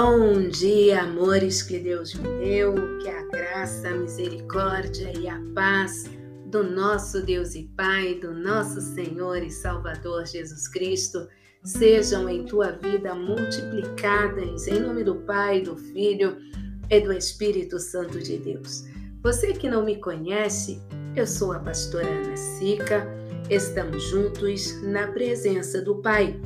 [0.00, 6.08] Bom dia, amores que Deus me deu, que a graça, a misericórdia e a paz
[6.46, 11.26] do nosso Deus e Pai, do nosso Senhor e Salvador Jesus Cristo,
[11.64, 16.36] sejam em tua vida multiplicadas em nome do Pai, do Filho
[16.88, 18.84] e do Espírito Santo de Deus.
[19.20, 20.80] Você que não me conhece,
[21.16, 23.04] eu sou a pastora Ana Sica,
[23.50, 26.40] estamos juntos na presença do Pai.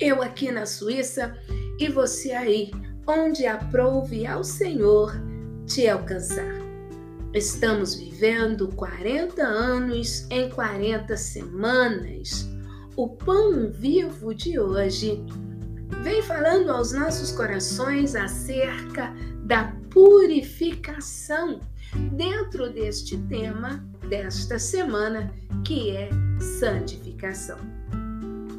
[0.00, 1.36] Eu aqui na Suíça
[1.78, 2.70] e você aí,
[3.06, 5.12] onde aprouve ao Senhor
[5.66, 6.54] te alcançar.
[7.32, 12.48] Estamos vivendo 40 anos em 40 semanas.
[12.96, 15.24] O pão vivo de hoje
[16.02, 19.12] vem falando aos nossos corações acerca
[19.44, 21.58] da purificação
[22.12, 25.32] dentro deste tema desta semana,
[25.64, 26.08] que é
[26.60, 27.58] santificação.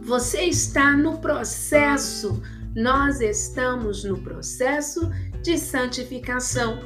[0.04, 2.42] Você está no processo
[2.76, 5.10] nós estamos no processo
[5.42, 6.80] de santificação.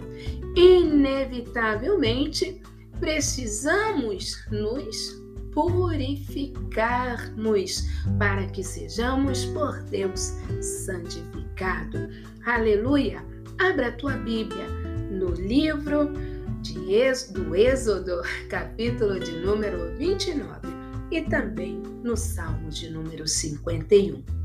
[0.55, 2.61] Inevitavelmente,
[2.99, 5.19] precisamos nos
[5.51, 7.83] purificarmos
[8.19, 12.15] para que sejamos por Deus santificados.
[12.45, 13.25] Aleluia!
[13.57, 14.67] Abra a tua Bíblia
[15.09, 16.13] no livro
[16.61, 20.67] de Êxodo, do Êxodo, capítulo de número 29
[21.11, 24.38] e também no Salmo de número 51.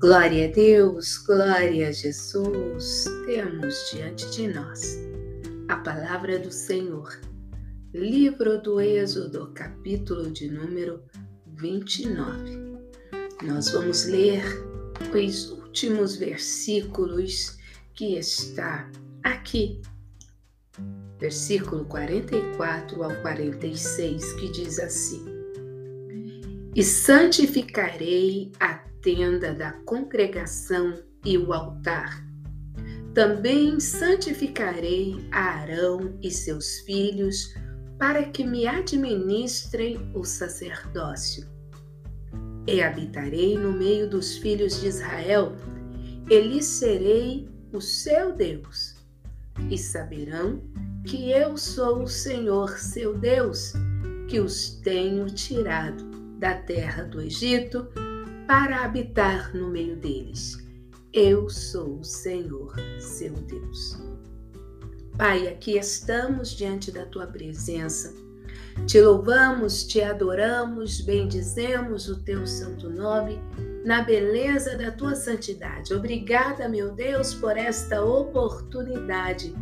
[0.00, 4.98] Glória a Deus, glória a Jesus, temos diante de nós
[5.68, 7.20] a palavra do Senhor.
[7.92, 11.02] Livro do Êxodo, capítulo de número
[11.48, 12.78] 29.
[13.42, 14.42] Nós vamos ler
[15.14, 17.58] os últimos versículos
[17.92, 18.90] que está
[19.22, 19.82] aqui.
[21.18, 25.26] Versículo 44 ao 46, que diz assim:
[26.74, 30.94] E santificarei a tenda da congregação
[31.24, 32.24] e o altar.
[33.14, 37.54] Também santificarei Arão e seus filhos
[37.98, 41.46] para que me administrem o sacerdócio.
[42.66, 45.54] E habitarei no meio dos filhos de Israel,
[46.30, 48.96] e lhes serei o seu Deus.
[49.68, 50.62] E saberão
[51.04, 53.72] que eu sou o Senhor seu Deus,
[54.28, 56.04] que os tenho tirado
[56.38, 57.88] da terra do Egito
[58.50, 60.58] para habitar no meio deles.
[61.12, 63.96] Eu sou o Senhor, seu Deus.
[65.16, 68.12] Pai, aqui estamos diante da tua presença.
[68.88, 73.38] Te louvamos, te adoramos, bendizemos o teu santo nome
[73.84, 75.94] na beleza da tua santidade.
[75.94, 79.54] Obrigada, meu Deus, por esta oportunidade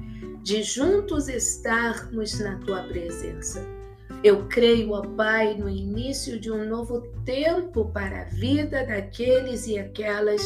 [0.43, 3.78] de juntos estarmos na tua presença.
[4.25, 9.79] Eu creio, ó Pai, no início de um novo tempo para a vida daqueles e
[9.79, 10.43] aquelas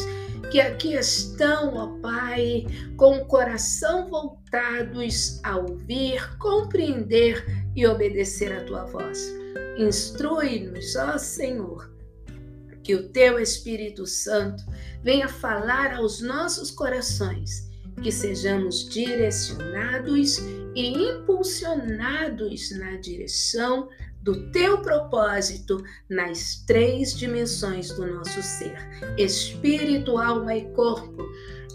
[0.51, 7.43] que aqui estão, ó Pai, com o coração voltados a ouvir, compreender
[7.75, 9.33] e obedecer a tua voz.
[9.79, 11.91] Instrui-nos, ó Senhor,
[12.83, 14.63] que o teu Espírito Santo
[15.01, 20.39] venha falar aos nossos corações que sejamos direcionados
[20.75, 23.89] e impulsionados na direção
[24.23, 28.75] do teu propósito nas três dimensões do nosso ser:
[29.17, 31.23] espírito, alma e corpo.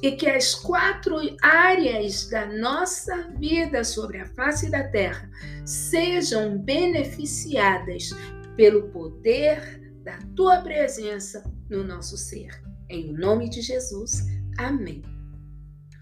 [0.01, 5.29] E que as quatro áreas da nossa vida sobre a face da terra
[5.67, 8.11] sejam beneficiadas
[8.57, 12.63] pelo poder da tua presença no nosso ser.
[12.89, 14.25] Em nome de Jesus.
[14.57, 15.03] Amém.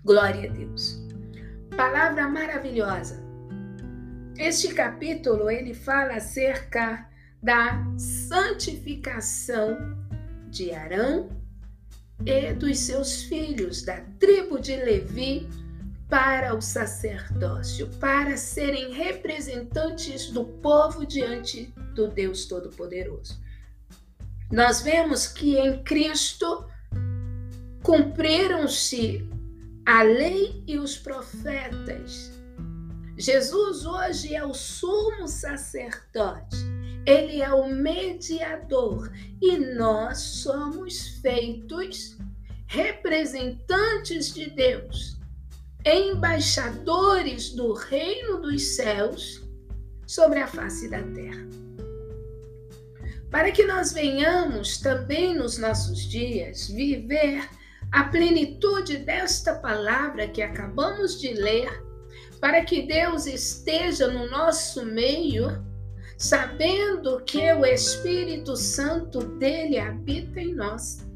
[0.07, 1.05] Glória a Deus.
[1.77, 3.21] Palavra maravilhosa.
[4.39, 7.11] Este capítulo ele fala acerca
[7.43, 9.77] da santificação
[10.49, 11.29] de Arão
[12.25, 15.49] e dos seus filhos da tribo de Levi
[16.09, 23.43] para o sacerdócio, para serem representantes do povo diante do Deus Todo-Poderoso.
[24.53, 26.65] Nós vemos que em Cristo
[27.83, 29.35] cumpriram-se
[29.87, 32.33] a lei e os profetas.
[33.17, 36.57] Jesus hoje é o sumo sacerdote,
[37.07, 39.11] ele é o mediador
[39.41, 42.19] e nós somos feitos
[42.67, 45.19] representantes de Deus,
[45.85, 49.41] embaixadores do reino dos céus
[50.05, 51.47] sobre a face da terra.
[53.31, 57.49] Para que nós venhamos também nos nossos dias viver
[57.97, 61.83] a plenitude desta palavra que acabamos de ler,
[62.39, 65.65] para que Deus esteja no nosso meio,
[66.19, 71.07] sabendo que o Espírito Santo dele habita em nós.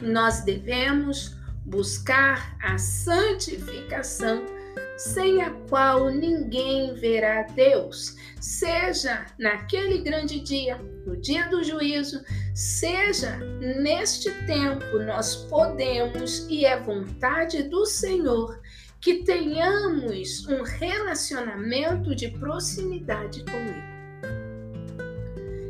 [0.00, 1.34] Nós devemos
[1.66, 4.46] buscar a santificação,
[4.96, 10.76] sem a qual ninguém verá Deus, seja naquele grande dia,
[11.06, 12.22] no dia do juízo,
[12.54, 18.60] seja neste tempo, nós podemos e é vontade do Senhor
[19.00, 23.94] que tenhamos um relacionamento de proximidade com Ele.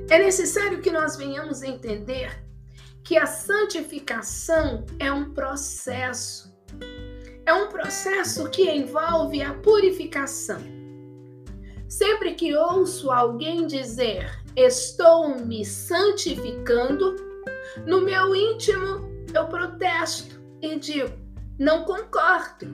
[0.08, 2.44] É necessário que nós venhamos entender
[3.02, 6.54] que a santificação é um processo.
[7.46, 10.60] É um processo que envolve a purificação.
[11.88, 17.16] Sempre que ouço alguém dizer estou me santificando,
[17.86, 21.24] no meu íntimo eu protesto e digo
[21.58, 22.66] não concordo.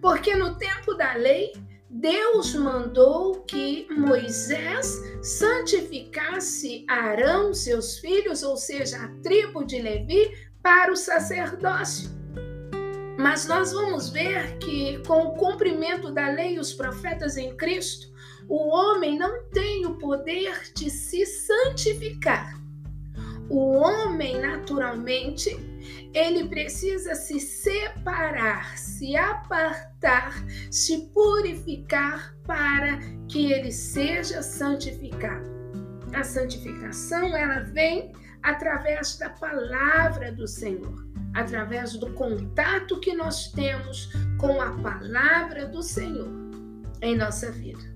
[0.00, 1.52] Porque no tempo da lei,
[1.88, 10.30] Deus mandou que Moisés santificasse Arão, seus filhos, ou seja, a tribo de Levi,
[10.62, 12.19] para o sacerdócio.
[13.20, 18.10] Mas nós vamos ver que, com o cumprimento da lei e os profetas em Cristo,
[18.48, 22.58] o homem não tem o poder de se santificar.
[23.50, 25.54] O homem, naturalmente,
[26.14, 35.44] ele precisa se separar, se apartar, se purificar para que ele seja santificado.
[36.14, 38.12] A santificação ela vem
[38.42, 45.82] através da palavra do Senhor, através do contato que nós temos com a palavra do
[45.82, 46.28] Senhor
[47.02, 47.90] em nossa vida.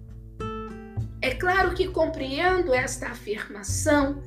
[1.20, 4.22] É claro que compreendo esta afirmação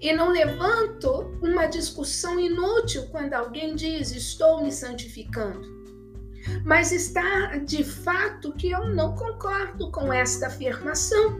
[0.00, 5.80] e não levanto uma discussão inútil quando alguém diz estou me santificando.
[6.64, 11.38] Mas está de fato que eu não concordo com esta afirmação.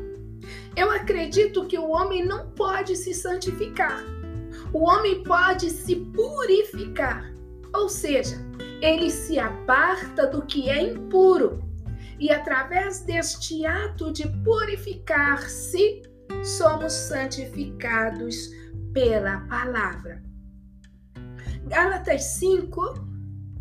[0.77, 4.05] Eu acredito que o homem não pode se santificar.
[4.73, 7.33] O homem pode se purificar.
[7.75, 8.37] Ou seja,
[8.81, 11.63] ele se aparta do que é impuro.
[12.19, 16.03] E através deste ato de purificar-se,
[16.45, 18.51] somos santificados
[18.93, 20.23] pela palavra.
[21.67, 23.11] Gálatas 5,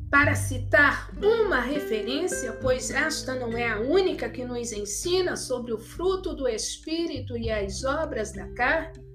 [0.10, 5.78] para citar uma referência, pois esta não é a única que nos ensina sobre o
[5.78, 9.09] fruto do Espírito e as obras da carne,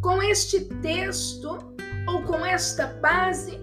[0.00, 1.58] com este texto
[2.06, 3.60] ou com esta base,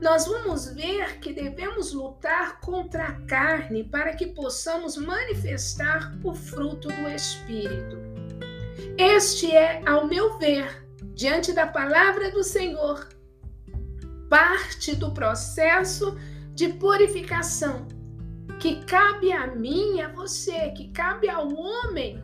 [0.00, 6.88] nós vamos ver que devemos lutar contra a carne para que possamos manifestar o fruto
[6.88, 7.96] do Espírito.
[8.98, 13.08] Este é, ao meu ver, diante da palavra do Senhor,
[14.28, 16.16] parte do processo
[16.54, 17.86] de purificação
[18.58, 22.22] que cabe a mim a você, que cabe ao homem,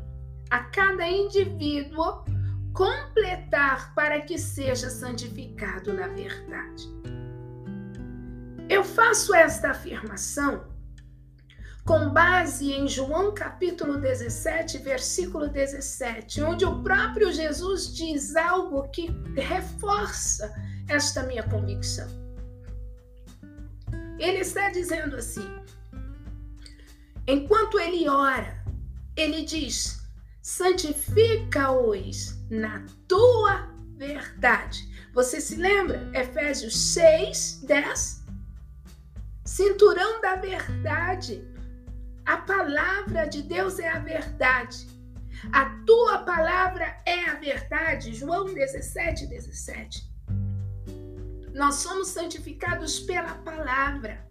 [0.51, 2.25] a cada indivíduo,
[2.73, 6.89] completar para que seja santificado na verdade.
[8.69, 10.73] Eu faço esta afirmação
[11.85, 19.11] com base em João capítulo 17, versículo 17, onde o próprio Jesus diz algo que
[19.35, 20.55] reforça
[20.89, 22.09] esta minha convicção.
[24.19, 25.47] Ele está dizendo assim:
[27.27, 28.65] enquanto ele ora,
[29.17, 30.01] ele diz:
[30.41, 33.67] santifica-os na tua
[33.97, 34.87] verdade.
[35.15, 36.11] Você se lembra?
[36.13, 38.25] Efésios 6, 10.
[39.47, 41.43] Cinturão da verdade.
[42.27, 44.87] A palavra de Deus é a verdade.
[45.51, 48.15] A tua palavra é a verdade.
[48.15, 50.13] João 17, 17.
[51.55, 54.29] Nós somos santificados pela palavra.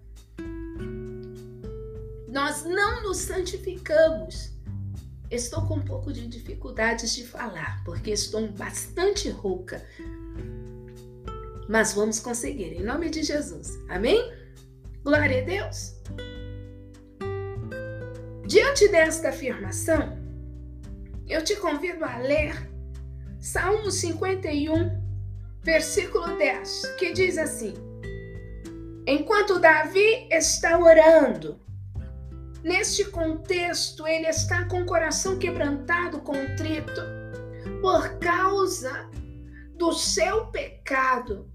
[2.27, 4.51] Nós não nos santificamos.
[5.31, 9.81] Estou com um pouco de dificuldades de falar, porque estou bastante rouca.
[11.69, 13.79] Mas vamos conseguir, em nome de Jesus.
[13.87, 14.29] Amém?
[15.05, 15.95] Glória a Deus.
[18.45, 20.19] Diante desta afirmação,
[21.25, 22.69] eu te convido a ler
[23.39, 25.01] Salmo 51,
[25.63, 27.73] versículo 10, que diz assim:
[29.07, 31.57] Enquanto Davi está orando,
[32.63, 37.01] neste contexto ele está com o coração quebrantado, contrito,
[37.81, 39.09] por causa
[39.75, 41.49] do seu pecado,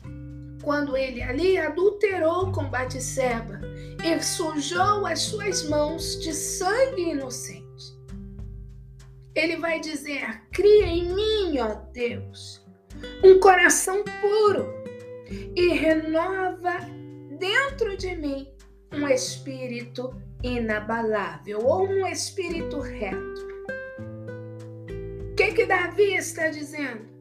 [0.63, 3.61] quando ele ali adulterou com Batseba
[4.05, 7.65] e sujou as suas mãos de sangue inocente.
[9.35, 12.67] Ele vai dizer: Cria em mim, ó Deus,
[13.23, 14.67] um coração puro
[15.55, 16.79] e renova
[17.39, 18.49] dentro de mim
[18.93, 23.47] um espírito inabalável ou um espírito reto.
[25.31, 27.16] O que, que Davi está dizendo?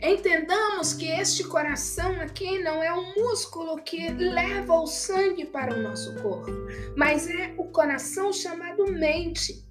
[0.00, 5.82] Entendamos que este coração aqui não é um músculo que leva o sangue para o
[5.82, 6.52] nosso corpo,
[6.96, 9.64] mas é o coração chamado mente.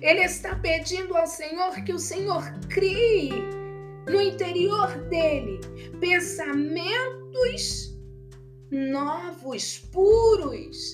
[0.00, 3.30] Ele está pedindo ao Senhor que o Senhor crie
[4.06, 5.60] no interior dele
[6.00, 7.96] pensamentos
[8.70, 10.87] novos, puros,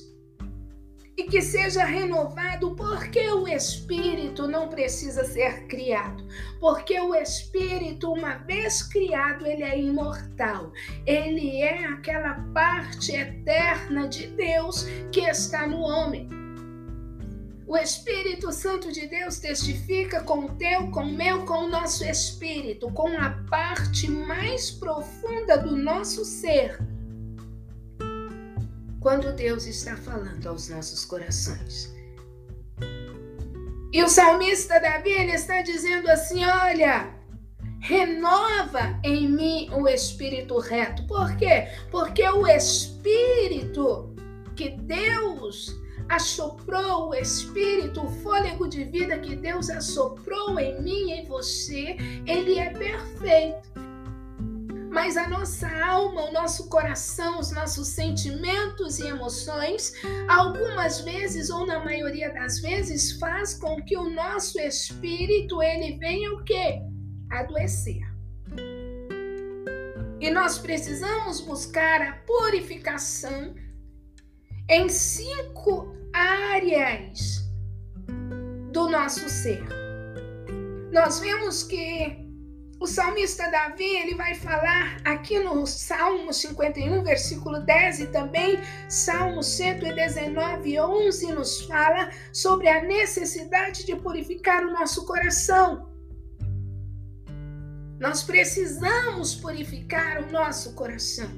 [1.35, 6.25] que seja renovado, porque o espírito não precisa ser criado,
[6.61, 10.71] porque o espírito, uma vez criado, ele é imortal,
[11.05, 16.29] ele é aquela parte eterna de Deus que está no homem.
[17.67, 22.05] O Espírito Santo de Deus testifica com o teu, com o meu, com o nosso
[22.05, 26.79] espírito, com a parte mais profunda do nosso ser
[29.05, 31.95] quando Deus está falando aos nossos corações.
[33.93, 37.15] E o salmista Davi ele está dizendo assim: olha,
[37.81, 41.07] renova em mim o espírito reto.
[41.07, 41.69] Por quê?
[41.91, 44.17] Porque o espírito
[44.57, 51.13] que Deus assoprou, o espírito, o fôlego de vida que Deus assoprou em mim e
[51.13, 53.84] em você, ele é perfeito
[54.95, 59.93] mas a nossa alma, o nosso coração, os nossos sentimentos e emoções,
[60.29, 66.33] algumas vezes ou na maioria das vezes, faz com que o nosso espírito ele venha
[66.33, 66.81] o quê?
[67.29, 68.03] Adoecer.
[70.21, 73.53] E nós precisamos buscar a purificação
[74.71, 77.51] em cinco áreas
[78.71, 79.65] do nosso ser.
[80.93, 82.24] Nós vemos que
[82.85, 88.59] o salmista Davi, ele vai falar aqui no Salmo 51, versículo 10 e também
[88.91, 95.91] Salmo 119, 11 nos fala sobre a necessidade de purificar o nosso coração.
[97.99, 101.31] Nós precisamos purificar o nosso coração.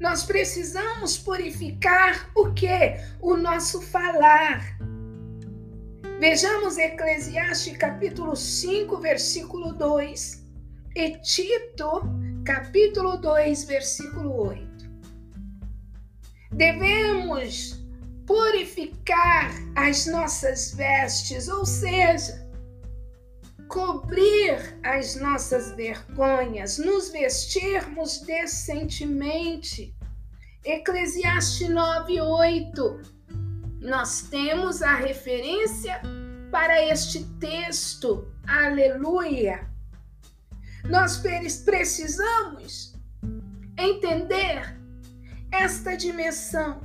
[0.00, 2.96] Nós precisamos purificar o que?
[3.20, 4.78] O nosso falar.
[6.18, 10.44] Vejamos Eclesiastes capítulo 5, versículo 2
[10.96, 12.02] e Tito
[12.44, 14.90] capítulo 2, versículo 8.
[16.50, 17.84] Devemos
[18.26, 22.50] purificar as nossas vestes, ou seja,
[23.68, 29.94] cobrir as nossas vergonhas, nos vestirmos decentemente.
[30.64, 33.17] Eclesiastes 9, 8
[33.80, 36.00] nós temos a referência
[36.50, 38.26] para este texto.
[38.46, 39.68] Aleluia!
[40.84, 41.22] Nós
[41.64, 42.94] precisamos
[43.78, 44.76] entender
[45.52, 46.80] esta dimensão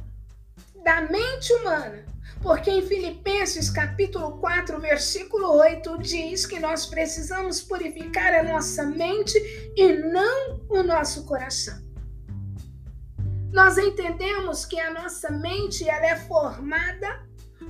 [0.83, 2.05] da mente humana,
[2.41, 9.37] porque em Filipenses capítulo 4, versículo 8 diz que nós precisamos purificar a nossa mente
[9.75, 11.82] e não o nosso coração.
[13.53, 17.23] Nós entendemos que a nossa mente ela é formada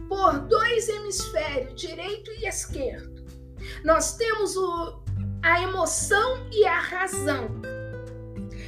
[0.08, 3.22] por dois hemisférios, direito e esquerdo.
[3.84, 5.04] Nós temos o,
[5.42, 7.62] a emoção e a razão.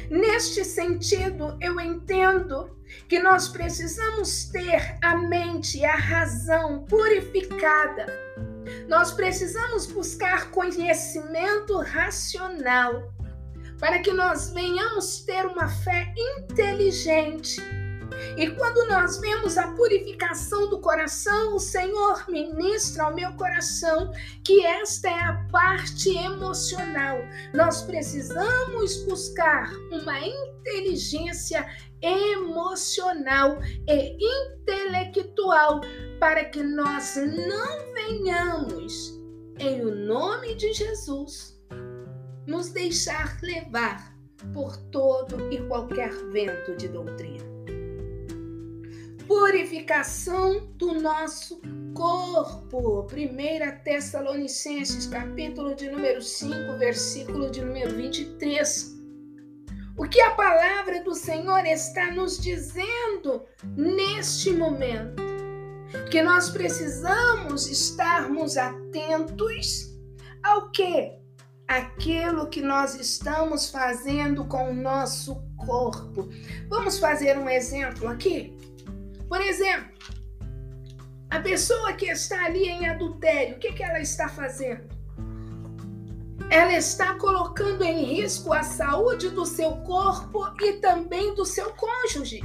[0.10, 8.07] Neste sentido, eu entendo que nós precisamos ter a mente e a razão purificada.
[8.89, 13.14] Nós precisamos buscar conhecimento racional
[13.79, 17.62] para que nós venhamos ter uma fé inteligente.
[18.38, 24.12] E quando nós vemos a purificação do coração, o Senhor ministra ao meu coração
[24.44, 27.17] que esta é a parte emocional.
[27.53, 31.65] Nós precisamos buscar uma inteligência
[32.01, 35.82] emocional e intelectual
[36.20, 39.20] para que nós não venhamos,
[39.60, 41.54] em o nome de Jesus,
[42.47, 44.15] nos deixar levar
[44.53, 47.45] por todo e qualquer vento de doutrina.
[49.27, 51.59] Purificação do nosso
[51.95, 53.07] corpo.
[53.11, 58.93] 1 Tessalonicenses, capítulo de número 5, versículo de número 23.
[59.97, 63.43] O que a palavra do Senhor está nos dizendo
[63.75, 65.23] neste momento?
[66.11, 69.95] Que nós precisamos estarmos atentos
[70.43, 71.25] ao que?
[71.67, 76.29] Aquilo que nós estamos fazendo com o nosso corpo.
[76.69, 78.55] Vamos fazer um exemplo aqui?
[79.27, 79.95] Por exemplo,
[81.29, 84.95] a pessoa que está ali em adultério, o que, que ela está fazendo?
[86.51, 92.43] Ela está colocando em risco a saúde do seu corpo e também do seu cônjuge.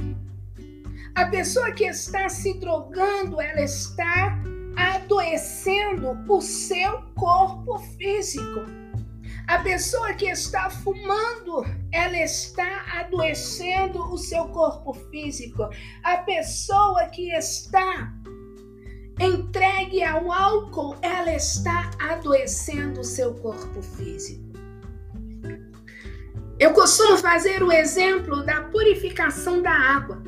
[1.13, 4.39] A pessoa que está se drogando, ela está
[4.75, 8.80] adoecendo o seu corpo físico.
[9.51, 15.69] A pessoa que está fumando, ela está adoecendo o seu corpo físico.
[16.05, 18.13] A pessoa que está
[19.19, 24.53] entregue ao álcool, ela está adoecendo o seu corpo físico.
[26.57, 30.23] Eu costumo fazer o exemplo da purificação da água.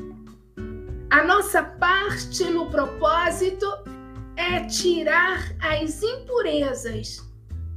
[1.08, 3.66] A nossa parte no propósito
[4.36, 7.23] é tirar as impurezas,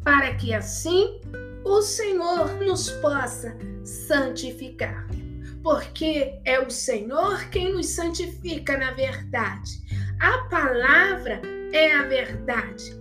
[0.07, 1.19] para que assim
[1.65, 5.05] o Senhor nos possa santificar.
[5.61, 9.69] Porque é o Senhor quem nos santifica na verdade.
[10.21, 11.41] A palavra
[11.73, 12.95] é a verdade.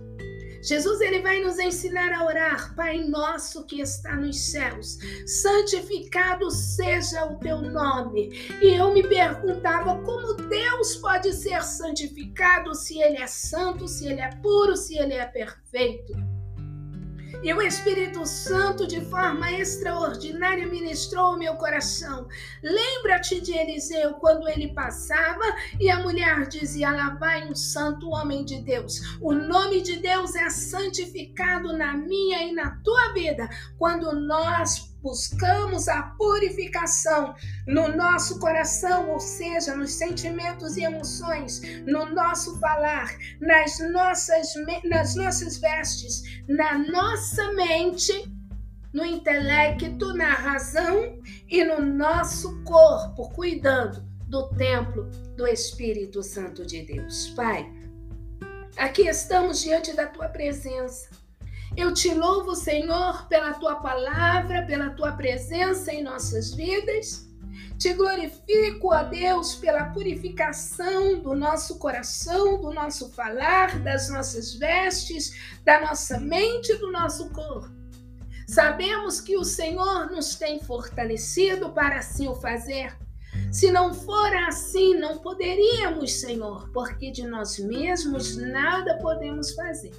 [0.61, 7.23] Jesus ele vai nos ensinar a orar, Pai nosso que está nos céus, santificado seja
[7.23, 8.31] o teu nome.
[8.61, 14.19] E eu me perguntava como Deus pode ser santificado se ele é santo, se ele
[14.19, 16.26] é puro, se ele é perfeito.
[17.43, 22.27] E o Espírito Santo, de forma extraordinária, ministrou ao meu coração.
[22.61, 25.43] Lembra-te de Eliseu quando ele passava
[25.79, 29.17] e a mulher dizia: Lá vai um santo homem de Deus.
[29.21, 35.87] O nome de Deus é santificado na minha e na tua vida quando nós buscamos
[35.87, 37.33] a purificação
[37.65, 45.15] no nosso coração, ou seja, nos sentimentos e emoções, no nosso falar, nas nossas, nas
[45.15, 48.29] nossas vestes, na nossa mente,
[48.91, 55.05] no intelecto, na razão e no nosso corpo, cuidando do templo
[55.37, 57.29] do Espírito Santo de Deus.
[57.29, 57.71] Pai,
[58.75, 61.26] aqui estamos diante da tua presença
[61.75, 67.27] eu te louvo, Senhor, pela tua palavra, pela tua presença em nossas vidas.
[67.77, 75.57] Te glorifico, ó Deus, pela purificação do nosso coração, do nosso falar, das nossas vestes,
[75.63, 77.69] da nossa mente e do nosso corpo.
[78.47, 82.97] Sabemos que o Senhor nos tem fortalecido para assim o fazer.
[83.51, 89.91] Se não for assim, não poderíamos, Senhor, porque de nós mesmos nada podemos fazer.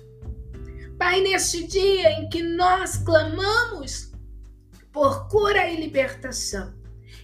[0.99, 4.13] Pai, neste dia em que nós clamamos
[4.93, 6.75] por cura e libertação,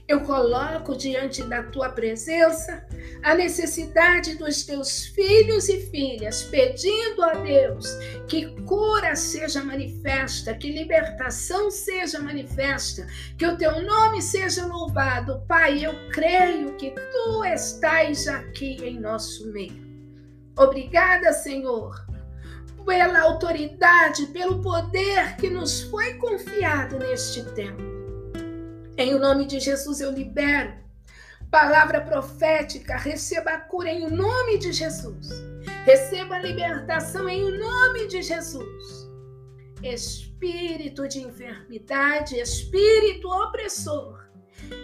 [0.06, 2.86] eu coloco diante da tua presença
[3.24, 7.88] a necessidade dos teus filhos e filhas, pedindo a Deus
[8.28, 15.42] que cura seja manifesta, que libertação seja manifesta, que o teu nome seja louvado.
[15.48, 19.82] Pai, eu creio que tu estás aqui em nosso meio.
[20.56, 22.03] Obrigada, Senhor
[22.84, 27.82] pela autoridade, pelo poder que nos foi confiado neste tempo.
[28.96, 30.84] Em o nome de Jesus eu libero
[31.54, 35.28] palavra profética, receba a cura em nome de Jesus.
[35.84, 39.08] Receba a libertação em nome de Jesus.
[39.80, 44.23] Espírito de enfermidade, espírito opressor,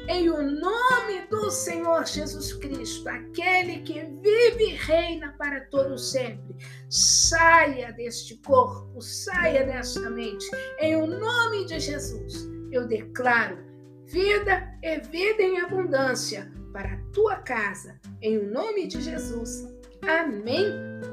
[0.09, 6.57] em o nome do Senhor Jesus Cristo, aquele que vive e reina para todo sempre,
[6.89, 10.45] saia deste corpo, saia desta mente.
[10.79, 13.59] Em o nome de Jesus, eu declaro
[14.07, 18.01] vida e vida em abundância para a tua casa.
[18.21, 19.69] Em o nome de Jesus.
[20.03, 20.67] Amém.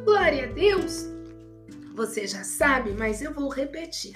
[0.03, 1.05] Glória a Deus.
[1.93, 4.15] Você já sabe, mas eu vou repetir.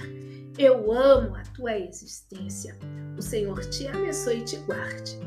[0.58, 2.78] Eu amo a tua existência.
[3.22, 5.20] O Senhor te abençoe e te guarde.